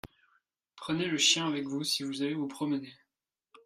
Prenez 0.77 1.05
le 1.05 1.19
chien 1.19 1.45
avec 1.45 1.67
vous 1.67 1.83
si 1.83 2.01
vous 2.01 2.23
allez 2.23 2.33
vous 2.33 2.47
promener. 2.47 2.91